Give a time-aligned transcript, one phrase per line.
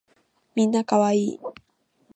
[0.55, 1.39] みんな可愛い